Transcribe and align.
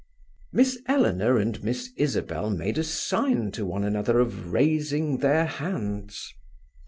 Miss 0.51 0.79
Eleanor 0.87 1.37
and 1.37 1.63
Miss 1.63 1.91
Isabel 1.95 2.49
made 2.49 2.79
a 2.79 2.83
sign 2.83 3.51
to 3.51 3.67
one 3.67 3.83
another 3.83 4.17
of 4.19 4.51
raising 4.51 5.19
their 5.19 5.45
hands. 5.45 6.33